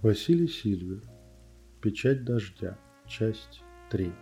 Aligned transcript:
Василий 0.00 0.46
Сильвер. 0.46 1.02
Печать 1.82 2.24
дождя. 2.24 2.78
Часть 3.08 3.62
третья. 3.90 4.14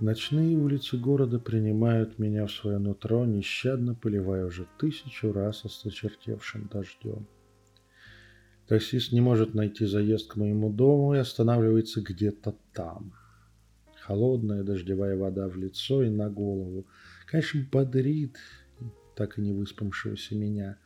Ночные 0.00 0.56
улицы 0.56 0.96
города 0.98 1.38
принимают 1.38 2.18
меня 2.18 2.46
в 2.46 2.50
свое 2.50 2.78
нутро, 2.78 3.24
нещадно 3.26 3.94
поливая 3.94 4.46
уже 4.46 4.66
тысячу 4.80 5.32
раз 5.32 5.64
осточертевшим 5.64 6.68
дождем. 6.72 7.28
Таксист 8.66 9.12
не 9.12 9.20
может 9.20 9.54
найти 9.54 9.86
заезд 9.86 10.32
к 10.32 10.34
моему 10.34 10.72
дому 10.72 11.14
и 11.14 11.18
останавливается 11.18 12.00
где-то 12.00 12.56
там. 12.72 13.12
Холодная 14.00 14.64
дождевая 14.64 15.16
вода 15.16 15.46
в 15.46 15.56
лицо 15.56 16.02
и 16.02 16.10
на 16.10 16.28
голову. 16.28 16.88
Конечно, 17.28 17.64
бодрит 17.70 18.36
так 19.14 19.38
и 19.38 19.42
не 19.42 19.52
выспавшегося 19.52 20.34
меня. 20.36 20.76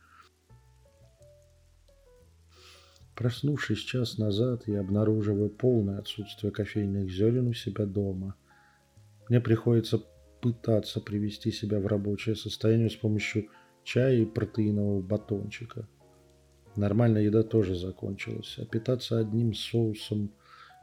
Проснувшись 3.15 3.79
час 3.79 4.17
назад, 4.17 4.63
я 4.67 4.79
обнаруживаю 4.79 5.49
полное 5.49 5.99
отсутствие 5.99 6.51
кофейных 6.51 7.11
зерен 7.11 7.47
у 7.47 7.53
себя 7.53 7.85
дома– 7.85 8.35
мне 9.29 9.39
приходится 9.39 10.03
пытаться 10.41 10.99
привести 10.99 11.51
себя 11.51 11.79
в 11.79 11.87
рабочее 11.87 12.35
состояние 12.35 12.89
с 12.89 12.95
помощью 12.95 13.49
чая 13.83 14.17
и 14.17 14.25
протеинового 14.25 15.01
батончика. 15.01 15.87
Нормальная 16.75 17.21
еда 17.21 17.43
тоже 17.43 17.75
закончилась, 17.75 18.55
а 18.57 18.65
питаться 18.65 19.19
одним 19.19 19.53
соусом 19.53 20.33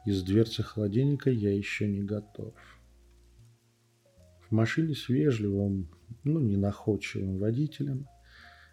из 0.05 0.23
дверцы 0.23 0.63
холодильника 0.63 1.29
я 1.29 1.55
еще 1.55 1.87
не 1.87 2.01
готов. 2.01 2.53
В 4.49 4.51
машине 4.51 4.95
с 4.95 5.09
вежливым, 5.09 5.89
ну 6.23 6.39
не 6.39 6.57
находчивым 6.57 7.37
водителем 7.37 8.07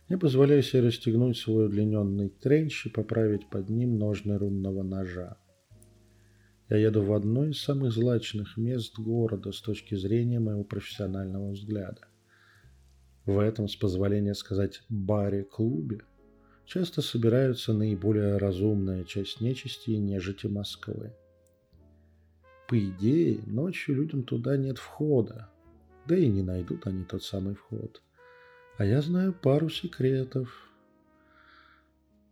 я 0.08 0.16
позволяю 0.16 0.62
себе 0.62 0.82
расстегнуть 0.82 1.36
свой 1.36 1.66
удлиненный 1.66 2.30
тренч 2.30 2.86
и 2.86 2.90
поправить 2.90 3.48
под 3.50 3.68
ним 3.68 3.98
ножны 3.98 4.38
рунного 4.38 4.82
ножа. 4.82 5.36
Я 6.70 6.76
еду 6.76 7.02
в 7.02 7.12
одно 7.12 7.46
из 7.46 7.60
самых 7.60 7.92
злачных 7.92 8.56
мест 8.56 8.98
города 8.98 9.52
с 9.52 9.60
точки 9.60 9.94
зрения 9.94 10.38
моего 10.38 10.64
профессионального 10.64 11.52
взгляда. 11.52 12.08
В 13.24 13.38
этом, 13.38 13.68
с 13.68 13.76
позволения 13.76 14.34
сказать, 14.34 14.82
баре-клубе 14.88 16.00
часто 16.64 17.02
собираются 17.02 17.72
наиболее 17.72 18.36
разумная 18.38 19.04
часть 19.04 19.40
нечисти 19.40 19.90
и 19.90 19.98
нежити 19.98 20.46
Москвы. 20.46 21.14
По 22.68 22.78
идее, 22.78 23.40
ночью 23.46 23.96
людям 23.96 24.22
туда 24.24 24.56
нет 24.58 24.78
входа, 24.78 25.50
да 26.06 26.16
и 26.16 26.28
не 26.28 26.42
найдут 26.42 26.86
они 26.86 27.04
тот 27.04 27.22
самый 27.22 27.54
вход. 27.54 28.02
А 28.78 28.84
я 28.84 29.02
знаю 29.02 29.32
пару 29.32 29.68
секретов, 29.68 30.68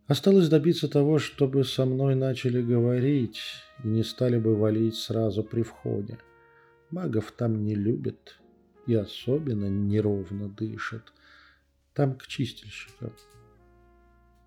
Осталось 0.07 0.47
добиться 0.47 0.87
того, 0.87 1.19
чтобы 1.19 1.65
со 1.65 1.85
мной 1.85 2.15
начали 2.15 2.61
говорить 2.61 3.41
и 3.83 3.87
не 3.89 4.03
стали 4.03 4.39
бы 4.39 4.55
валить 4.55 4.95
сразу 4.95 5.43
при 5.43 5.63
входе. 5.63 6.17
Магов 6.91 7.33
там 7.33 7.65
не 7.65 7.75
любят 7.75 8.39
и 8.85 8.93
особенно 8.93 9.65
неровно 9.65 10.47
дышат. 10.47 11.11
Там 11.93 12.15
к 12.15 12.25
чистильщикам. 12.25 13.11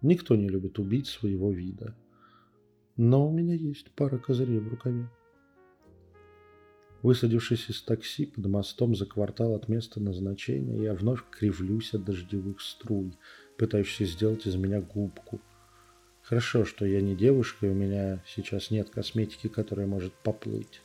Никто 0.00 0.34
не 0.34 0.48
любит 0.48 0.78
убить 0.78 1.08
своего 1.08 1.52
вида. 1.52 1.94
Но 2.96 3.28
у 3.28 3.30
меня 3.30 3.54
есть 3.54 3.90
пара 3.90 4.16
козырей 4.16 4.60
в 4.60 4.68
рукаве. 4.68 5.10
Высадившись 7.02 7.70
из 7.70 7.82
такси 7.82 8.26
под 8.26 8.46
мостом 8.46 8.94
за 8.94 9.06
квартал 9.06 9.54
от 9.54 9.68
места 9.68 10.00
назначения, 10.00 10.82
я 10.82 10.94
вновь 10.94 11.22
кривлюсь 11.30 11.94
от 11.94 12.04
дождевых 12.04 12.60
струй, 12.60 13.12
пытающихся 13.56 14.04
сделать 14.04 14.46
из 14.46 14.56
меня 14.56 14.80
губку– 14.80 15.40
Хорошо, 16.30 16.64
что 16.64 16.86
я 16.86 17.00
не 17.00 17.16
девушка, 17.16 17.66
и 17.66 17.70
у 17.70 17.74
меня 17.74 18.22
сейчас 18.24 18.70
нет 18.70 18.90
косметики, 18.90 19.48
которая 19.48 19.88
может 19.88 20.12
поплыть. 20.12 20.80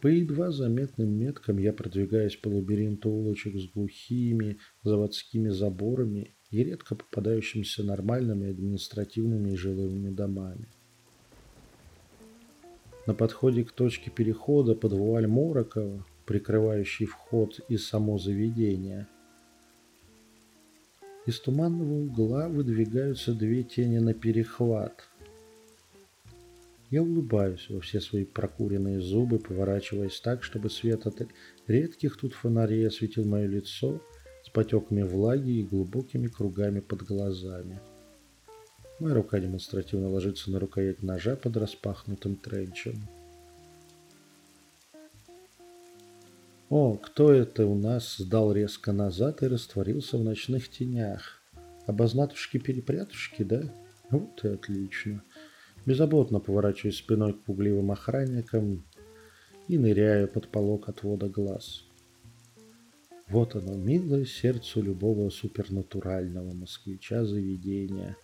По 0.00 0.08
едва 0.08 0.50
заметным 0.50 1.10
меткам 1.10 1.58
я 1.58 1.72
продвигаюсь 1.72 2.34
по 2.34 2.48
лабиринту 2.48 3.10
улочек 3.10 3.54
с 3.56 3.70
глухими 3.70 4.58
заводскими 4.82 5.50
заборами 5.50 6.34
и 6.50 6.64
редко 6.64 6.96
попадающимися 6.96 7.84
нормальными 7.84 8.50
административными 8.50 9.52
и 9.52 9.56
жилыми 9.56 10.10
домами. 10.10 10.68
На 13.06 13.14
подходе 13.14 13.64
к 13.64 13.72
точке 13.72 14.10
перехода 14.10 14.74
под 14.74 14.92
вуаль 14.92 15.26
Морокова, 15.26 16.04
прикрывающий 16.26 17.06
вход 17.06 17.60
и 17.68 17.76
само 17.76 18.18
заведение– 18.18 19.06
из 21.26 21.38
туманного 21.38 21.92
угла 21.92 22.48
выдвигаются 22.48 23.34
две 23.34 23.62
тени 23.62 23.98
на 23.98 24.14
перехват. 24.14 25.06
Я 26.90 27.02
улыбаюсь 27.02 27.68
во 27.68 27.80
все 27.80 28.00
свои 28.00 28.24
прокуренные 28.24 29.00
зубы, 29.00 29.38
поворачиваясь 29.38 30.18
так, 30.20 30.42
чтобы 30.42 30.70
свет 30.70 31.06
от 31.06 31.28
редких 31.68 32.16
тут 32.16 32.32
фонарей 32.32 32.88
осветил 32.88 33.24
мое 33.26 33.46
лицо 33.46 34.00
с 34.44 34.48
потеками 34.48 35.02
влаги 35.02 35.60
и 35.60 35.62
глубокими 35.62 36.26
кругами 36.26 36.80
под 36.80 37.02
глазами. 37.02 37.80
Моя 39.00 39.14
рука 39.14 39.40
демонстративно 39.40 40.10
ложится 40.10 40.50
на 40.50 40.60
рукоять 40.60 41.02
ножа 41.02 41.34
под 41.34 41.56
распахнутым 41.56 42.36
тренчем. 42.36 43.08
О, 46.68 46.98
кто 46.98 47.32
это 47.32 47.66
у 47.66 47.74
нас 47.74 48.18
сдал 48.18 48.52
резко 48.52 48.92
назад 48.92 49.42
и 49.42 49.46
растворился 49.46 50.18
в 50.18 50.22
ночных 50.22 50.68
тенях? 50.68 51.40
Обознатушки-перепрятушки, 51.86 53.42
да? 53.42 53.62
Вот 54.10 54.44
и 54.44 54.48
отлично. 54.48 55.22
Беззаботно 55.86 56.38
поворачиваюсь 56.38 56.98
спиной 56.98 57.32
к 57.32 57.40
пугливым 57.40 57.90
охранникам 57.92 58.84
и 59.66 59.78
ныряю 59.78 60.28
под 60.28 60.48
полок 60.48 60.90
отвода 60.90 61.30
глаз. 61.30 61.84
Вот 63.28 63.56
оно, 63.56 63.76
милое 63.76 64.26
сердцу 64.26 64.82
любого 64.82 65.30
супернатурального 65.30 66.52
москвича 66.52 67.24
заведения. 67.24 68.16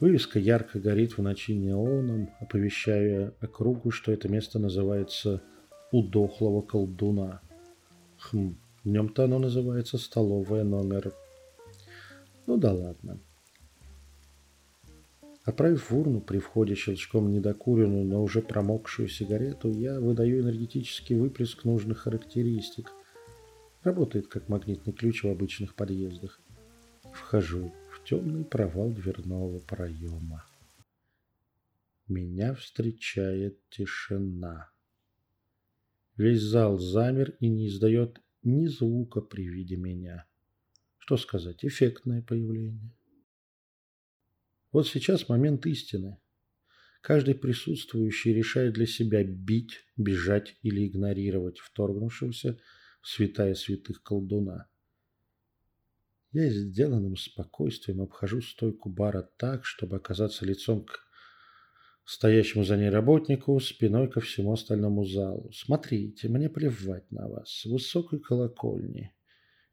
Вывеска 0.00 0.38
ярко 0.38 0.78
горит 0.78 1.18
в 1.18 1.22
ночи 1.22 1.56
неоном, 1.56 2.30
оповещая 2.40 3.34
округу, 3.40 3.90
что 3.90 4.12
это 4.12 4.28
место 4.28 4.60
называется 4.60 5.42
у 5.90 6.02
дохлого 6.02 6.62
колдуна. 6.62 7.40
Хм, 8.18 8.56
днем-то 8.84 9.24
оно 9.24 9.40
называется 9.40 9.98
столовая 9.98 10.62
номер. 10.62 11.12
Ну 12.46 12.56
да 12.58 12.72
ладно. 12.72 13.18
Отправив 15.44 15.90
в 15.90 15.98
урну 15.98 16.20
при 16.20 16.38
входе 16.38 16.74
щелчком 16.74 17.32
недокуренную, 17.32 18.04
но 18.04 18.22
уже 18.22 18.40
промокшую 18.40 19.08
сигарету, 19.08 19.70
я 19.72 19.98
выдаю 19.98 20.42
энергетический 20.42 21.16
выплеск 21.16 21.64
нужных 21.64 22.00
характеристик. 22.00 22.92
Работает 23.82 24.28
как 24.28 24.48
магнитный 24.48 24.92
ключ 24.92 25.24
в 25.24 25.28
обычных 25.28 25.74
подъездах. 25.74 26.38
Вхожу 27.14 27.72
в 27.87 27.87
темный 28.08 28.44
провал 28.44 28.90
дверного 28.90 29.60
проема. 29.60 30.46
Меня 32.06 32.54
встречает 32.54 33.60
тишина. 33.68 34.70
Весь 36.16 36.40
зал 36.40 36.78
замер 36.78 37.36
и 37.38 37.48
не 37.48 37.68
издает 37.68 38.18
ни 38.42 38.66
звука 38.66 39.20
при 39.20 39.46
виде 39.46 39.76
меня. 39.76 40.24
Что 40.96 41.18
сказать, 41.18 41.66
эффектное 41.66 42.22
появление. 42.22 42.96
Вот 44.72 44.88
сейчас 44.88 45.28
момент 45.28 45.66
истины. 45.66 46.18
Каждый 47.02 47.34
присутствующий 47.34 48.32
решает 48.32 48.72
для 48.72 48.86
себя 48.86 49.22
бить, 49.22 49.84
бежать 49.98 50.56
или 50.62 50.86
игнорировать 50.86 51.58
вторгнувшегося 51.58 52.58
в 53.02 53.08
святая 53.08 53.54
святых 53.54 54.02
колдуна. 54.02 54.66
Я 56.32 56.50
сделанным 56.50 57.16
спокойствием 57.16 58.02
обхожу 58.02 58.42
стойку 58.42 58.90
бара 58.90 59.22
так, 59.38 59.64
чтобы 59.64 59.96
оказаться 59.96 60.44
лицом 60.44 60.84
к 60.84 61.08
стоящему 62.04 62.64
за 62.64 62.76
ней 62.76 62.90
работнику, 62.90 63.58
спиной 63.60 64.10
ко 64.10 64.20
всему 64.20 64.52
остальному 64.52 65.04
залу. 65.04 65.50
«Смотрите, 65.52 66.28
мне 66.28 66.50
плевать 66.50 67.10
на 67.10 67.28
вас, 67.28 67.64
высокой 67.64 68.20
колокольни. 68.20 69.14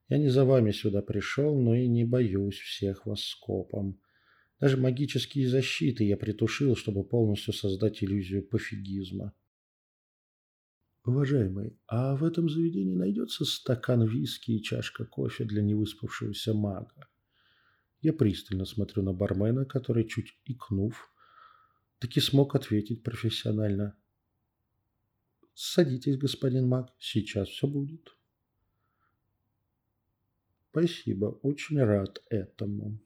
Я 0.07 0.17
не 0.17 0.29
за 0.29 0.45
вами 0.45 0.71
сюда 0.71 1.01
пришел, 1.01 1.59
но 1.59 1.75
и 1.75 1.87
не 1.87 2.05
боюсь 2.05 2.57
всех 2.57 3.05
вас 3.05 3.21
скопом. 3.21 3.99
Даже 4.59 4.77
магические 4.77 5.49
защиты 5.49 6.05
я 6.05 6.15
притушил, 6.15 6.75
чтобы 6.77 7.03
полностью 7.03 7.53
создать 7.53 8.01
иллюзию 8.01 8.47
пофигизма». 8.47 9.33
«Уважаемый, 11.05 11.77
а 11.87 12.15
в 12.15 12.23
этом 12.23 12.49
заведении 12.49 12.95
найдется 12.95 13.45
стакан 13.45 14.03
виски 14.03 14.51
и 14.51 14.63
чашка 14.63 15.05
кофе 15.05 15.45
для 15.45 15.61
невыспавшегося 15.61 16.55
мага?» 16.55 17.07
Я 18.01 18.11
пристально 18.11 18.65
смотрю 18.65 19.03
на 19.03 19.13
бармена, 19.13 19.65
который, 19.65 20.07
чуть 20.07 20.35
икнув, 20.45 21.11
таки 21.99 22.19
смог 22.19 22.55
ответить 22.55 23.03
профессионально. 23.03 23.95
«Садитесь, 25.53 26.17
господин 26.17 26.67
маг, 26.67 26.91
сейчас 26.97 27.49
все 27.49 27.67
будет». 27.67 28.09
Спасибо, 30.71 31.27
очень 31.41 31.79
рад 31.79 32.21
этому. 32.29 32.99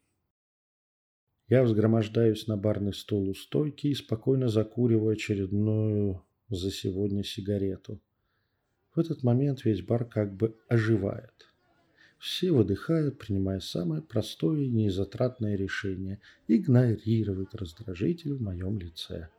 Я 1.50 1.64
взгромождаюсь 1.64 2.48
на 2.48 2.58
барный 2.58 2.94
стол 2.94 3.30
у 3.30 3.34
стойки 3.36 3.88
и 3.88 3.94
спокойно 3.94 4.48
закуриваю 4.48 5.14
очередную 5.14 6.26
за 6.50 6.72
сегодня 6.72 7.24
сигарету. 7.24 8.00
В 8.96 9.00
этот 9.00 9.24
момент 9.24 9.66
весь 9.66 9.82
бар 9.82 10.06
как 10.06 10.34
бы 10.36 10.56
оживает. 10.68 11.50
Все 12.18 12.52
выдыхают, 12.52 13.18
принимая 13.18 13.60
самое 13.62 14.02
простое 14.02 14.64
и 14.64 14.68
незатратное 14.68 15.56
решение– 15.56 16.20
игнорировать 16.48 17.54
раздражитель 17.54 18.34
в 18.34 18.42
моем 18.42 18.78
лице. 18.78 19.30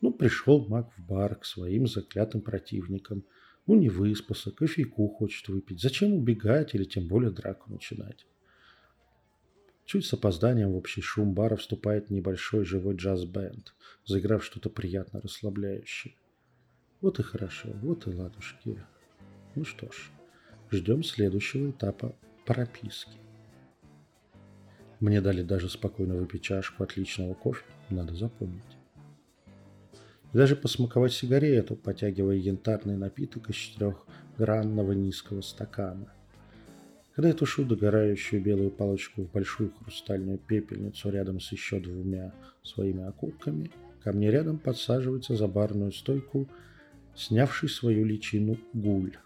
Ну, 0.00 0.12
пришел 0.12 0.64
маг 0.68 0.92
в 0.96 1.04
бар 1.04 1.34
к 1.34 1.44
своим 1.44 1.88
заклятым 1.88 2.42
противникам. 2.42 3.24
Ну, 3.66 3.74
не 3.74 3.88
выспался, 3.88 4.52
кофейку 4.52 5.08
хочет 5.08 5.48
выпить. 5.48 5.80
Зачем 5.80 6.12
убегать 6.12 6.74
или 6.74 6.84
тем 6.84 7.08
более 7.08 7.32
драку 7.32 7.72
начинать? 7.72 8.24
Чуть 9.84 10.04
с 10.04 10.12
опозданием 10.12 10.72
в 10.72 10.76
общий 10.76 11.00
шум 11.00 11.32
бара 11.32 11.56
вступает 11.56 12.10
небольшой 12.10 12.64
живой 12.64 12.94
джаз-бенд, 12.94 13.74
заиграв 14.04 14.44
что-то 14.44 14.68
приятно 14.68 15.20
расслабляющее. 15.20 16.14
Вот 17.00 17.18
и 17.18 17.22
хорошо, 17.22 17.68
вот 17.82 18.06
и 18.06 18.10
ладушки. 18.10 18.78
Ну 19.54 19.64
что 19.64 19.90
ж, 19.90 20.10
ждем 20.70 21.02
следующего 21.02 21.70
этапа 21.70 22.14
прописки. 22.44 23.18
Мне 25.00 25.20
дали 25.20 25.42
даже 25.42 25.68
спокойно 25.68 26.14
выпить 26.14 26.42
чашку 26.42 26.82
отличного 26.82 27.34
кофе, 27.34 27.64
надо 27.90 28.14
запомнить. 28.14 28.62
И 30.32 30.36
даже 30.36 30.56
посмаковать 30.56 31.12
сигарету, 31.12 31.76
потягивая 31.76 32.36
янтарный 32.36 32.96
напиток 32.96 33.50
из 33.50 33.56
четырехгранного 33.56 34.92
низкого 34.92 35.42
стакана. 35.42 36.12
Когда 37.14 37.28
я 37.28 37.34
тушу 37.34 37.64
догорающую 37.64 38.42
белую 38.42 38.70
палочку 38.70 39.22
в 39.22 39.30
большую 39.30 39.72
хрустальную 39.72 40.38
пепельницу 40.38 41.10
рядом 41.10 41.40
с 41.40 41.50
еще 41.52 41.80
двумя 41.80 42.34
своими 42.62 43.04
окурками, 43.04 43.70
ко 44.02 44.12
мне 44.12 44.30
рядом 44.30 44.58
подсаживается 44.58 45.34
за 45.34 45.46
барную 45.46 45.92
стойку, 45.92 46.48
снявший 47.16 47.68
свою 47.68 48.04
личину 48.04 48.56
гуль. 48.72 49.16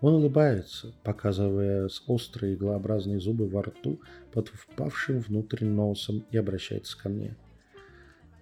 Он 0.00 0.14
улыбается, 0.14 0.92
показывая 1.04 1.88
с 1.88 2.02
острые 2.06 2.54
иглообразные 2.54 3.20
зубы 3.20 3.46
во 3.46 3.62
рту 3.62 4.00
под 4.32 4.48
впавшим 4.48 5.20
внутрь 5.20 5.64
носом 5.64 6.24
и 6.30 6.36
обращается 6.36 6.98
ко 6.98 7.08
мне. 7.08 7.36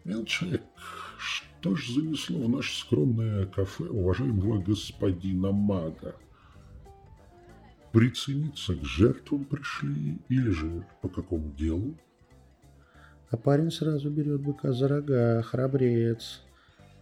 «Мелчек, 0.05 0.63
что 1.19 1.77
ж 1.77 1.91
занесло 1.91 2.39
в 2.39 2.49
наше 2.49 2.81
скромное 2.81 3.47
кафе 3.47 3.85
уважаемого 3.85 4.63
господина 4.63 5.53
мага?» 5.53 6.15
прицениться 7.93 8.75
к 8.75 8.85
жертвам 8.85 9.45
пришли 9.45 10.19
или 10.29 10.51
же 10.51 10.87
по 11.03 11.09
какому 11.09 11.53
делу? 11.53 11.95
А 13.31 13.37
парень 13.37 13.71
сразу 13.71 14.11
берет 14.11 14.41
быка 14.41 14.73
за 14.73 14.89
рога, 14.89 15.43
храбрец. 15.43 16.43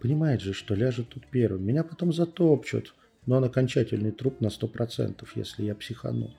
Понимает 0.00 0.40
же, 0.40 0.52
что 0.52 0.74
ляжет 0.74 1.08
тут 1.08 1.26
первым. 1.26 1.66
Меня 1.66 1.82
потом 1.82 2.12
затопчут, 2.12 2.94
но 3.26 3.36
он 3.36 3.44
окончательный 3.44 4.12
труп 4.12 4.40
на 4.40 4.50
сто 4.50 4.68
процентов, 4.68 5.36
если 5.36 5.64
я 5.64 5.74
психану. 5.74 6.34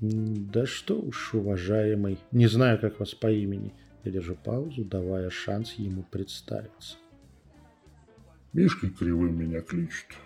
Да 0.00 0.66
что 0.66 1.00
уж, 1.00 1.34
уважаемый, 1.34 2.18
не 2.32 2.46
знаю, 2.48 2.78
как 2.78 3.00
вас 3.00 3.14
по 3.14 3.30
имени. 3.30 3.72
Я 4.04 4.12
держу 4.12 4.36
паузу, 4.36 4.84
давая 4.84 5.30
шанс 5.30 5.74
ему 5.74 6.02
представиться. 6.02 6.96
Мишкой 8.52 8.90
кривым 8.90 9.38
меня 9.38 9.60
кличут. 9.62 10.16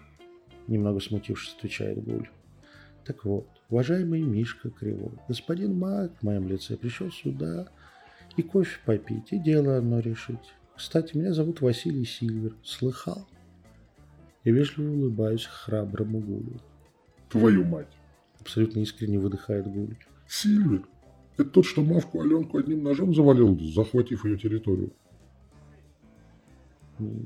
Немного 0.66 1.00
смутившись, 1.00 1.54
отвечает 1.56 2.02
Гуль. 2.02 2.28
Так 3.04 3.24
вот, 3.24 3.48
уважаемый 3.68 4.22
Мишка 4.22 4.70
Кривой, 4.70 5.18
господин 5.26 5.78
Мак 5.78 6.12
в 6.20 6.22
моем 6.22 6.46
лице 6.46 6.76
пришел 6.76 7.10
сюда 7.10 7.68
и 8.36 8.42
кофе 8.42 8.78
попить, 8.84 9.32
и 9.32 9.38
дело 9.38 9.78
одно 9.78 10.00
решить. 10.00 10.54
Кстати, 10.80 11.14
меня 11.14 11.34
зовут 11.34 11.60
Василий 11.60 12.06
Сильвер. 12.06 12.56
Слыхал? 12.64 13.28
Я 14.44 14.52
вежливо 14.52 14.90
улыбаюсь 14.90 15.44
храброму 15.44 16.20
Гулю. 16.20 16.58
Твою 17.28 17.64
мать! 17.66 17.92
Абсолютно 18.40 18.80
искренне 18.80 19.18
выдыхает 19.18 19.66
Гуль. 19.66 19.98
Сильвер? 20.26 20.86
Это 21.36 21.50
тот, 21.50 21.66
что 21.66 21.82
Мавку 21.82 22.22
Аленку 22.22 22.56
одним 22.56 22.82
ножом 22.82 23.14
завалил, 23.14 23.60
захватив 23.60 24.24
ее 24.24 24.38
территорию? 24.38 24.94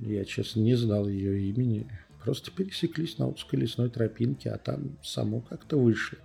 Я, 0.02 0.24
честно, 0.24 0.58
не 0.58 0.74
знал 0.74 1.08
ее 1.08 1.48
имени. 1.48 1.86
Просто 2.24 2.50
пересеклись 2.50 3.18
на 3.18 3.28
узкой 3.28 3.60
лесной 3.60 3.88
тропинке, 3.88 4.50
а 4.50 4.58
там 4.58 4.98
само 5.00 5.42
как-то 5.42 5.78
вышли. 5.78 6.18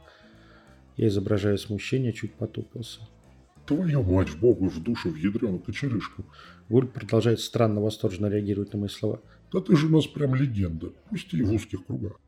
Я, 0.97 1.09
изображая 1.09 1.57
смущение, 1.57 2.11
чуть 2.11 2.33
потупился. 2.33 3.01
Твою 3.69 4.01
мать 4.01 4.29
в 4.29 4.39
богу, 4.39 4.67
в 4.67 4.81
душу, 4.81 5.11
в 5.11 5.15
ядреную 5.15 5.59
кочерышку. 5.59 6.25
Гуль 6.69 6.87
продолжает 6.87 7.39
странно 7.39 7.81
восторженно 7.81 8.25
реагировать 8.25 8.73
на 8.73 8.79
мои 8.79 8.89
слова. 8.89 9.21
Да 9.53 9.61
ты 9.61 9.75
же 9.75 9.85
у 9.85 9.89
нас 9.91 10.07
прям 10.07 10.33
легенда, 10.33 10.91
пусть 11.07 11.31
и 11.35 11.43
в 11.43 11.53
узких 11.53 11.85
кругах. 11.85 12.19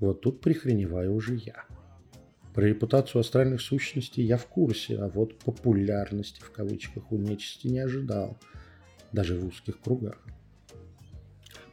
Вот 0.00 0.22
тут 0.22 0.40
прихреневаю 0.40 1.14
уже 1.14 1.36
я. 1.36 1.66
Про 2.52 2.66
репутацию 2.66 3.20
астральных 3.20 3.60
сущностей 3.60 4.24
я 4.24 4.36
в 4.36 4.46
курсе, 4.46 4.98
а 4.98 5.08
вот 5.08 5.38
популярности 5.38 6.40
в 6.40 6.50
кавычках 6.50 7.12
у 7.12 7.16
нечисти 7.16 7.68
не 7.68 7.78
ожидал, 7.78 8.36
даже 9.12 9.38
в 9.38 9.46
узких 9.46 9.80
кругах. 9.80 10.18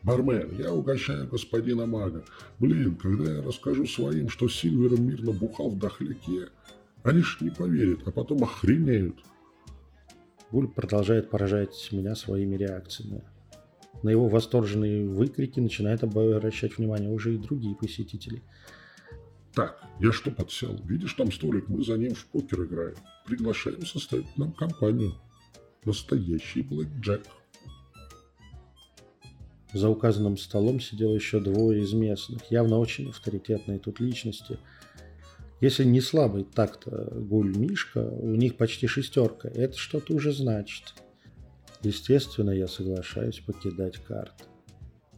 Бармен, 0.04 0.56
я 0.60 0.72
угощаю 0.72 1.28
господина 1.28 1.88
мага. 1.88 2.24
Блин, 2.60 2.96
когда 2.96 3.38
я 3.38 3.42
расскажу 3.42 3.88
своим, 3.88 4.30
что 4.30 4.48
Сильвером 4.48 5.08
мирно 5.08 5.31
бухал 5.31 5.72
в 5.72 5.80
дохляке, 5.80 6.50
они 7.04 7.22
ж 7.22 7.38
не 7.42 7.50
поверят, 7.50 8.08
а 8.08 8.12
потом 8.12 8.44
охренеют. 8.44 9.20
Гуль 10.52 10.68
продолжает 10.68 11.30
поражать 11.30 11.90
меня 11.92 12.16
своими 12.16 12.56
реакциями. 12.56 13.24
На 14.02 14.10
его 14.10 14.28
восторженные 14.28 15.08
выкрики 15.08 15.60
начинают 15.60 16.04
обращать 16.04 16.78
внимание 16.78 17.10
уже 17.10 17.36
и 17.36 17.38
другие 17.38 17.76
посетители. 17.76 18.42
Так, 19.54 19.84
я 20.00 20.12
что 20.12 20.32
подсел? 20.32 20.80
Видишь, 20.86 21.14
там 21.14 21.32
столик, 21.32 21.68
мы 21.68 21.84
за 21.84 21.98
ним 21.98 22.16
в 22.16 22.26
покер 22.28 22.64
играем. 22.66 22.96
Приглашаем 23.26 23.86
составить 23.86 24.38
нам 24.38 24.54
компанию. 24.54 25.14
Настоящий 25.86 26.62
блэкджек. 26.62 27.26
За 29.74 29.90
указанным 29.90 30.38
столом 30.38 30.80
сидело 30.80 31.14
еще 31.14 31.40
двое 31.40 31.84
из 31.84 31.94
местных, 31.94 32.50
явно 32.50 32.80
очень 32.80 33.10
авторитетные 33.10 33.78
тут 33.78 34.00
личности. 34.00 34.58
Если 35.61 35.83
не 35.83 35.99
слабый 35.99 36.45
так-то 36.45 37.11
гуль 37.13 37.56
Мишка, 37.56 37.99
у 37.99 38.35
них 38.35 38.56
почти 38.56 38.87
шестерка. 38.87 39.49
Это 39.49 39.78
что-то 39.78 40.13
уже 40.13 40.31
значит. 40.31 40.94
Естественно, 41.83 42.51
я 42.51 42.68
соглашаюсь 42.68 43.39
покидать 43.39 43.97
карты. 43.97 44.45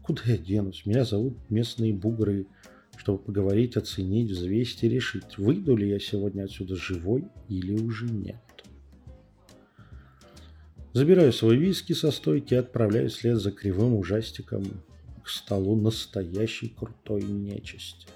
Куда 0.02 0.24
я 0.26 0.38
денусь? 0.38 0.86
Меня 0.86 1.06
зовут 1.06 1.38
местные 1.50 1.94
бугры, 1.94 2.48
чтобы 2.98 3.20
поговорить, 3.20 3.78
оценить, 3.78 4.32
взвесить 4.32 4.84
и 4.84 4.90
решить, 4.90 5.38
выйду 5.38 5.76
ли 5.76 5.90
я 5.90 6.00
сегодня 6.00 6.44
отсюда 6.44 6.76
живой 6.76 7.26
или 7.48 7.74
уже 7.74 8.06
нет. 8.06 8.36
Забираю 10.94 11.32
свой 11.32 11.56
виски 11.56 11.94
со 11.94 12.12
стойки 12.12 12.54
и 12.54 12.58
отправляюсь 12.58 13.14
вслед 13.14 13.38
за 13.38 13.52
кривым 13.52 13.94
ужастиком 13.96 14.64
к 15.24 15.30
столу 15.30 15.76
настоящей 15.76 16.70
крутой 16.70 17.24
нечисти. 17.24 18.08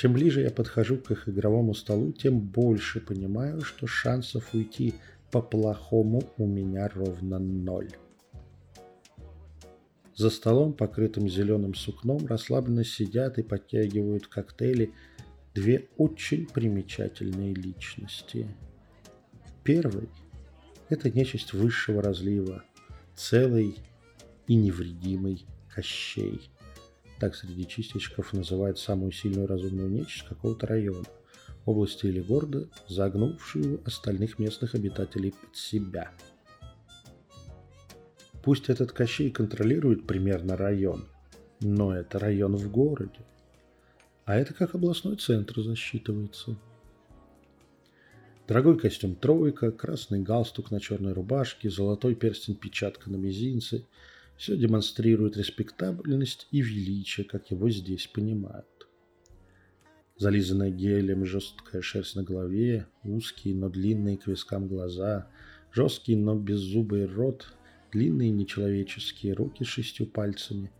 Чем 0.00 0.14
ближе 0.14 0.40
я 0.40 0.50
подхожу 0.50 0.96
к 0.96 1.10
их 1.10 1.28
игровому 1.28 1.74
столу, 1.74 2.12
тем 2.12 2.40
больше 2.40 3.00
понимаю, 3.00 3.60
что 3.60 3.86
шансов 3.86 4.54
уйти 4.54 4.94
по-плохому 5.30 6.22
у 6.38 6.46
меня 6.46 6.88
ровно 6.88 7.38
ноль. 7.38 7.90
За 10.16 10.30
столом, 10.30 10.72
покрытым 10.72 11.28
зеленым 11.28 11.74
сукном, 11.74 12.24
расслабленно 12.24 12.82
сидят 12.82 13.38
и 13.38 13.42
подтягивают 13.42 14.26
коктейли 14.26 14.94
две 15.54 15.88
очень 15.98 16.46
примечательные 16.46 17.52
личности– 17.52 18.48
Первый– 19.62 20.08
это 20.88 21.10
нечисть 21.10 21.52
высшего 21.52 22.02
разлива, 22.02 22.64
целый 23.14 23.76
и 24.46 24.54
невредимый 24.54 25.46
Кощей. 25.68 26.50
Так 27.20 27.34
среди 27.36 27.66
чистичков 27.66 28.32
называют 28.32 28.78
самую 28.78 29.12
сильную 29.12 29.46
разумную 29.46 29.90
нечисть 29.90 30.26
какого-то 30.26 30.66
района, 30.66 31.06
области 31.66 32.06
или 32.06 32.20
города, 32.20 32.68
загнувшую 32.88 33.82
остальных 33.84 34.38
местных 34.38 34.74
обитателей 34.74 35.32
под 35.32 35.54
себя. 35.54 36.10
Пусть 38.42 38.70
этот 38.70 38.92
Кощей 38.92 39.30
контролирует 39.30 40.06
примерно 40.06 40.56
район, 40.56 41.06
но 41.60 41.94
это 41.94 42.18
район 42.18 42.56
в 42.56 42.70
городе. 42.70 43.20
А 44.24 44.36
это 44.36 44.54
как 44.54 44.74
областной 44.74 45.16
центр 45.16 45.60
засчитывается– 45.60 46.56
Дорогой 48.50 48.76
костюм 48.76 49.14
тройка, 49.14 49.70
красный 49.70 50.22
галстук 50.22 50.72
на 50.72 50.80
черной 50.80 51.12
рубашке, 51.12 51.70
золотой 51.70 52.16
перстень-печатка 52.16 53.08
на 53.08 53.14
мизинце. 53.14 53.86
Все 54.40 54.56
демонстрирует 54.56 55.36
респектабельность 55.36 56.48
и 56.50 56.62
величие, 56.62 57.26
как 57.26 57.50
его 57.50 57.68
здесь 57.68 58.06
понимают. 58.06 58.88
Зализанная 60.16 60.70
гелем 60.70 61.26
жесткая 61.26 61.82
шерсть 61.82 62.16
на 62.16 62.22
голове, 62.22 62.86
узкие, 63.04 63.54
но 63.54 63.68
длинные 63.68 64.16
к 64.16 64.26
вискам 64.26 64.66
глаза, 64.66 65.30
жесткий, 65.74 66.16
но 66.16 66.36
беззубый 66.36 67.04
рот, 67.04 67.52
длинные 67.92 68.30
нечеловеческие 68.30 69.34
руки 69.34 69.62
с 69.62 69.66
шестью 69.66 70.06
пальцами. 70.06 70.72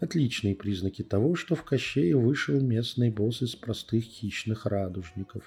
Отличные 0.00 0.54
признаки 0.54 1.02
того, 1.02 1.34
что 1.34 1.54
в 1.54 1.64
Кощее 1.64 2.16
вышел 2.16 2.58
местный 2.58 3.10
босс 3.10 3.42
из 3.42 3.54
простых 3.54 4.02
хищных 4.02 4.64
радужников. 4.64 5.44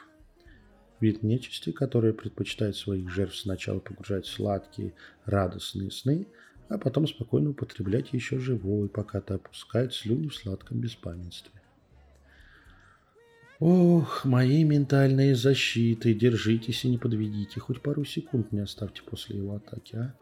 Вид 1.00 1.24
нечисти, 1.24 1.72
которая 1.72 2.13
предпочитает 2.13 2.75
своих 2.75 3.10
жертв 3.10 3.36
сначала 3.36 3.79
погружать 3.79 4.27
в 4.27 4.32
сладкие, 4.32 4.94
радостные 5.25 5.89
сны, 5.89 6.27
а 6.69 6.77
потом 6.77 7.07
спокойно 7.07 7.51
употреблять 7.51 8.13
еще 8.13 8.39
живой, 8.39 8.89
пока 8.89 9.22
ты 9.22 9.36
опускает 9.36 9.93
слюни 9.93 10.27
в 10.27 10.36
сладком 10.36 10.79
беспамятстве. 10.79 11.51
Ох, 13.60 14.25
мои 14.25 14.63
ментальные 14.63 15.36
защиты, 15.36 16.13
держитесь 16.13 16.84
и 16.84 16.89
не 16.89 16.98
подведите, 16.98 17.60
хоть 17.60 17.81
пару 17.81 18.03
секунд 18.03 18.51
не 18.51 18.60
оставьте 18.60 19.01
после 19.03 19.38
его 19.38 19.55
атаки, 19.55 19.95
а? 19.95 20.15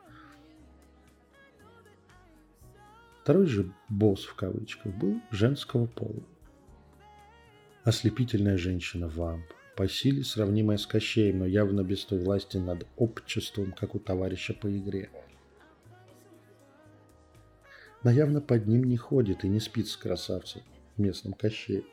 Второй 3.23 3.47
же 3.47 3.71
босс 3.87 4.25
в 4.25 4.35
кавычках 4.35 4.93
был 4.95 5.21
женского 5.31 5.87
пола. 5.87 6.23
Ослепительная 7.85 8.57
женщина-вамп, 8.57 9.45
по 9.77 9.87
силе 9.87 10.23
сравнимая 10.23 10.77
с 10.77 10.85
Кощеем, 10.85 11.39
но 11.39 11.45
явно 11.45 11.83
без 11.83 12.03
той 12.05 12.19
власти 12.19 12.57
над 12.57 12.85
обществом, 12.97 13.71
как 13.71 13.95
у 13.95 13.99
товарища 13.99 14.53
по 14.53 14.69
игре– 14.69 15.09
но 18.03 18.11
явно 18.11 18.41
под 18.41 18.67
ним 18.67 18.83
не 18.83 18.97
ходит 18.97 19.43
и 19.43 19.47
не 19.47 19.59
спит 19.59 19.87
с 19.87 19.97
красавцем, 19.97 20.61
местным 20.97 21.33
Кощеем. 21.33 21.85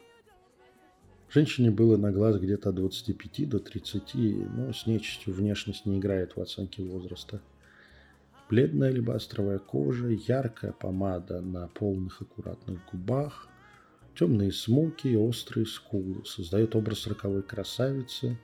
Женщине 1.32 1.70
было 1.70 1.96
на 1.96 2.10
глаз 2.10 2.38
где-то 2.38 2.70
от 2.70 2.74
25 2.74 3.48
до 3.48 3.60
30, 3.60 4.14
но 4.52 4.72
с 4.72 4.86
нечистью 4.86 5.32
внешность 5.32 5.86
не 5.86 5.98
играет 5.98 6.34
в 6.34 6.40
оценке 6.40 6.82
возраста. 6.82 7.40
Бледная 8.48 8.90
либо 8.90 9.14
островая 9.14 9.60
кожа, 9.60 10.08
яркая 10.08 10.72
помада 10.72 11.40
на 11.40 11.68
полных 11.68 12.20
аккуратных 12.20 12.80
губах, 12.90 13.46
темные 14.18 14.50
смоки 14.50 15.06
и 15.06 15.16
острые 15.16 15.66
скулы 15.66 16.24
создают 16.24 16.74
образ 16.74 17.06
роковой 17.06 17.44
красавицы, 17.44 18.36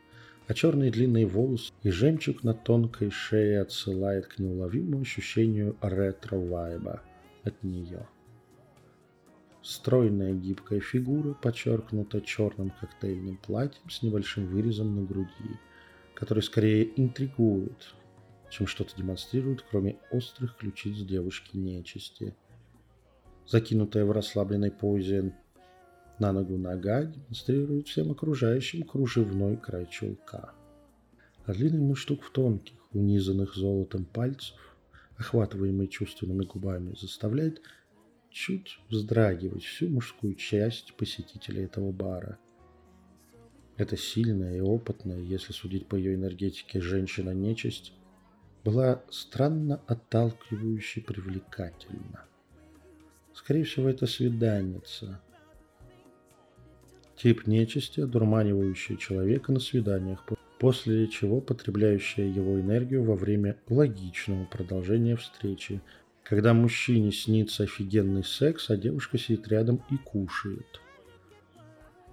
а 0.46 0.54
черные 0.54 0.92
длинные 0.92 1.26
волосы 1.26 1.73
и 1.82 1.90
жемчуг 1.90 2.44
на 2.44 2.54
тонкой 2.54 3.11
шее 3.11 3.62
отсылает 3.62 4.28
к 4.28 4.38
неуловимому 4.38 5.00
ощущению 5.00 5.76
ретро-вайба– 5.80 7.02
от 7.46 7.62
нее. 7.62 8.06
Стройная 9.62 10.32
гибкая 10.32 10.80
фигура 10.80 11.34
подчеркнута 11.34 12.20
черным 12.20 12.70
коктейльным 12.70 13.36
платьем 13.36 13.90
с 13.90 14.02
небольшим 14.02 14.46
вырезом 14.46 14.94
на 14.94 15.02
груди, 15.02 15.58
который 16.14 16.42
скорее 16.42 16.88
интригует, 17.00 17.94
чем 18.50 18.66
что-то 18.66 18.96
демонстрирует, 18.96 19.62
кроме 19.62 19.98
острых 20.10 20.56
ключиц 20.56 20.98
девушки 20.98 21.56
нечисти. 21.56 22.34
Закинутая 23.46 24.04
в 24.04 24.12
расслабленной 24.12 24.70
позе 24.70 25.34
на 26.18 26.32
ногу 26.32 26.56
нога 26.56 27.04
демонстрирует 27.04 27.88
всем 27.88 28.12
окружающим 28.12 28.84
кружевной 28.84 29.56
край 29.56 29.86
чулка. 29.86 30.52
А 31.44 31.52
длинный 31.52 31.80
мундштук 31.80 32.22
в 32.22 32.30
тонких, 32.30 32.76
унизанных 32.92 33.54
золотом 33.54 34.04
пальцев 34.04 34.75
охватываемый 35.18 35.88
чувственными 35.88 36.44
губами, 36.44 36.94
заставляет 36.99 37.62
чуть 38.30 38.78
вздрагивать 38.90 39.64
всю 39.64 39.88
мужскую 39.88 40.35
часть 40.35 40.94
посетителей 40.94 41.64
этого 41.64 41.90
бара. 41.92 42.38
Эта 43.76 43.96
сильная 43.96 44.56
и 44.56 44.61
опытная, 44.61 45.18
если 45.18 45.52
судить 45.52 45.87
по 45.87 45.96
ее 45.96 46.14
энергетике, 46.14 46.80
женщина-нечисть 46.80 47.92
была 48.64 49.02
странно 49.11 49.80
отталкивающе 49.87 51.02
привлекательна. 51.02 52.25
Скорее 53.32 53.64
всего, 53.64 53.88
это 53.88 54.06
свиданница. 54.06 55.20
Тип 57.16 57.46
нечисти, 57.46 58.00
одурманивающий 58.00 58.96
человека 58.96 59.52
на 59.52 59.61
свиданиях, 59.61 60.25
после 60.58 61.06
чего 61.08 61.40
потребляющая 61.40 62.26
его 62.26 62.60
энергию 62.60 63.04
во 63.04 63.14
время 63.14 63.56
логичного 63.68 64.44
продолжения 64.44 65.16
встречи, 65.16 65.80
когда 66.22 66.54
мужчине 66.54 67.12
снится 67.12 67.64
офигенный 67.64 68.25
секс, 68.25 68.70
а 68.70 68.76
девушка 68.76 69.18
сидит 69.18 69.48
рядом 69.48 69.82
и 69.90 69.96
кушает. 69.96 70.80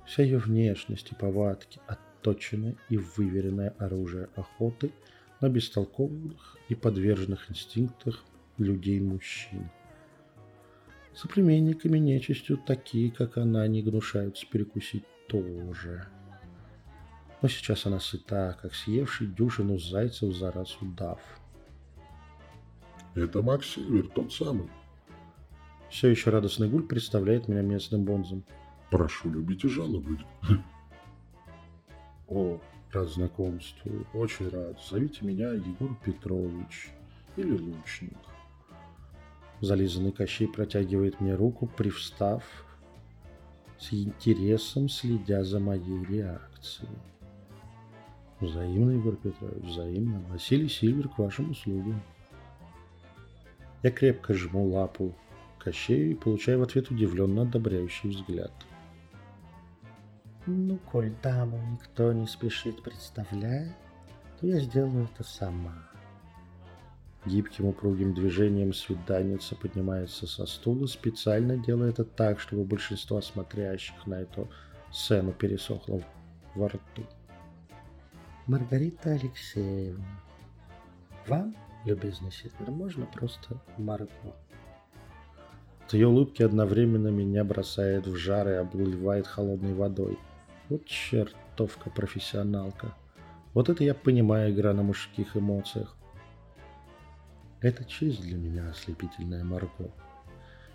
Вся 0.05 0.23
ее 0.23 0.37
внешность 0.37 1.11
и 1.11 1.15
повадки 1.15 1.79
отточенное 1.87 2.75
и 2.89 2.97
выверенное 2.97 3.73
оружие 3.79 4.29
охоты 4.35 4.91
на 5.39 5.49
бестолковых 5.49 6.57
и 6.69 6.75
подверженных 6.75 7.49
инстинктах 7.49 8.23
людей-мужчин. 8.57 9.69
Соплеменниками 11.15 11.97
нечистью 11.99 12.57
такие, 12.57 13.11
как 13.11 13.37
она, 13.37 13.67
не 13.67 13.81
гнушаются 13.81 14.45
перекусить 14.47 15.05
тоже. 15.27 16.07
Но 17.43 17.49
сейчас 17.49 17.85
она 17.85 17.99
сыта, 17.99 18.57
как 18.61 18.73
съевший 18.73 19.27
дюжину 19.27 19.77
зайцев 19.77 20.33
за 20.33 20.49
раз 20.49 20.77
удав. 20.81 21.19
Это 23.15 23.41
Макс 23.41 23.67
Сильвер, 23.67 24.07
тот 24.07 24.31
самый. 24.31 24.69
Все 25.89 26.07
еще 26.07 26.29
радостный 26.29 26.69
гуль 26.69 26.87
представляет 26.87 27.49
меня 27.49 27.61
местным 27.61 28.05
бонзом. 28.05 28.45
Прошу 28.89 29.29
любить 29.29 29.65
и 29.65 29.67
жаловать. 29.67 30.21
О, 32.29 32.61
рад 32.93 33.09
знакомству, 33.09 33.91
очень 34.13 34.47
рад. 34.47 34.79
Зовите 34.89 35.25
меня 35.25 35.51
Егор 35.51 35.93
Петрович 36.01 36.91
или 37.35 37.51
Лучник. 37.51 38.17
Зализанный 39.59 40.13
Кощей 40.13 40.47
протягивает 40.47 41.19
мне 41.19 41.35
руку, 41.35 41.67
привстав, 41.67 42.41
с 43.77 43.91
интересом 43.91 44.87
следя 44.87 45.43
за 45.43 45.59
моей 45.59 46.05
реакцией. 46.05 46.87
Взаимно, 48.43 48.91
Егор 48.91 49.15
Петрович, 49.15 49.63
взаимно. 49.63 50.19
Василий 50.29 50.67
Сильвер 50.67 51.07
к 51.07 51.17
вашим 51.17 51.51
услугам. 51.51 52.01
Я 53.83 53.91
крепко 53.91 54.33
жму 54.33 54.67
лапу 54.67 55.15
Кощею 55.59 56.11
и 56.11 56.15
получаю 56.15 56.59
в 56.59 56.63
ответ 56.63 56.91
удивленно 56.91 57.43
одобряющий 57.43 58.09
взгляд. 58.09 58.51
Ну, 60.45 60.77
коль 60.91 61.13
даму 61.23 61.57
никто 61.71 62.11
не 62.11 62.27
спешит 62.27 62.83
представлять, 62.83 63.71
то 64.41 64.47
я 64.47 64.59
сделаю 64.59 65.05
это 65.13 65.23
сама. 65.23 65.89
Гибким 67.25 67.67
упругим 67.67 68.13
движением 68.13 68.73
свиданница 68.73 69.55
поднимается 69.55 70.27
со 70.27 70.45
стула, 70.45 70.87
специально 70.87 71.55
делая 71.55 71.91
это 71.91 72.03
так, 72.03 72.41
чтобы 72.41 72.65
большинство 72.65 73.21
смотрящих 73.21 74.05
на 74.05 74.15
эту 74.15 74.49
сцену 74.91 75.31
пересохло 75.31 76.03
во 76.55 76.67
рту. 76.67 77.03
Маргарита 78.45 79.11
Алексеевна. 79.11 80.03
Вам, 81.27 81.55
любезный 81.85 82.29
Сильвер, 82.29 82.71
можно 82.71 83.05
просто 83.05 83.57
Марго. 83.77 84.35
От 85.85 85.93
ее 85.93 86.07
улыбки 86.07 86.43
одновременно 86.43 87.07
меня 87.07 87.45
бросает 87.45 88.05
в 88.05 88.17
жар 88.17 88.49
и 88.49 88.55
обливает 88.55 89.27
холодной 89.27 89.73
водой. 89.73 90.19
Вот 90.67 90.85
чертовка 90.85 91.89
профессионалка. 91.89 92.93
Вот 93.53 93.69
это 93.69 93.85
я 93.85 93.93
понимаю 93.93 94.53
игра 94.53 94.73
на 94.73 94.83
мужских 94.83 95.37
эмоциях. 95.37 95.95
Это 97.61 97.85
честь 97.85 98.21
для 98.21 98.35
меня, 98.35 98.71
ослепительная 98.71 99.45
Марго. 99.45 99.89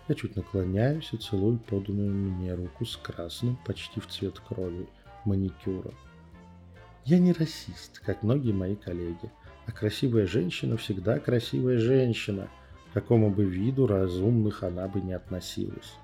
Я 0.07 0.15
чуть 0.15 0.35
наклоняюсь 0.35 1.13
и 1.13 1.17
целую 1.17 1.59
поданную 1.59 2.15
мне 2.15 2.55
руку 2.55 2.83
с 2.83 2.97
красным, 2.97 3.59
почти 3.63 3.99
в 3.99 4.07
цвет 4.07 4.39
крови, 4.39 4.89
маникюром. 5.23 5.93
Я 7.09 7.17
не 7.17 7.31
расист, 7.31 7.97
как 8.05 8.21
многие 8.21 8.51
мои 8.51 8.75
коллеги. 8.75 9.31
А 9.65 9.71
красивая 9.71 10.27
женщина 10.27 10.77
всегда 10.77 11.17
красивая 11.17 11.79
женщина, 11.79 12.51
к 12.91 12.93
какому 12.93 13.31
бы 13.31 13.45
виду 13.45 13.87
разумных 13.87 14.61
она 14.61 14.87
бы 14.87 15.01
не 15.01 15.13
относилась. 15.13 15.95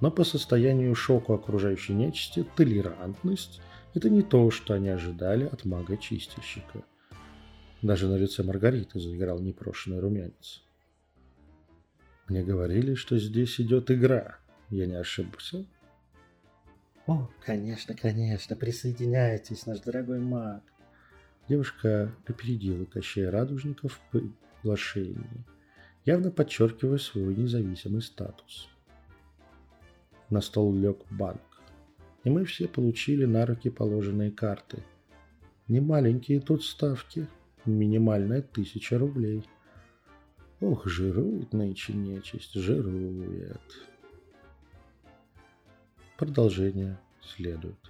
Но 0.00 0.12
по 0.12 0.22
состоянию 0.22 0.94
шоку 0.94 1.34
окружающей 1.34 1.94
нечисти 1.94 2.46
толерантность– 2.54 3.60
это 3.94 4.08
не 4.08 4.22
то, 4.22 4.52
что 4.52 4.74
они 4.74 4.88
ожидали 4.90 5.46
от 5.46 5.64
мага-чистильщика. 5.64 6.84
Даже 7.82 8.06
на 8.06 8.14
лице 8.14 8.44
Маргариты 8.44 9.00
заиграл 9.00 9.40
непрошенный 9.40 9.98
румянец. 9.98 10.62
Мне 12.28 12.44
говорили, 12.44 12.94
что 12.94 13.18
здесь 13.18 13.60
идет 13.60 13.90
игра. 13.90 14.38
Я 14.68 14.86
не 14.86 14.94
ошибся? 14.94 15.66
О, 17.10 17.28
конечно, 17.44 17.94
конечно, 17.94 18.56
присоединяйтесь, 18.56 19.66
наш 19.66 19.80
дорогой 19.80 20.20
маг. 20.20 20.62
Девушка 21.48 22.14
опередила 22.26 22.84
Кощея 22.84 23.30
Радужников 23.30 23.94
в 23.94 24.10
приглашении 24.10 25.44
явно 26.04 26.30
подчеркивая 26.30 26.98
свой 26.98 27.34
независимый 27.34 28.02
статус. 28.02 28.68
На 30.28 30.40
стол 30.40 30.74
лег 30.74 30.98
банк, 31.10 31.40
и 32.24 32.30
мы 32.30 32.44
все 32.44 32.68
получили 32.68 33.24
на 33.24 33.46
руки 33.46 33.70
положенные 33.70 34.30
карты. 34.30 34.82
Не 35.68 35.80
маленькие 35.80 36.40
тут 36.40 36.64
ставки, 36.64 37.28
минимальная 37.64 38.42
тысяча 38.42 38.98
рублей. 38.98 39.44
Ох, 40.60 40.86
жирует 40.86 41.52
нынче 41.52 41.92
нечисть, 41.92 42.54
жирует. 42.54 43.60
Продолжение 46.20 46.98
следует. 47.22 47.89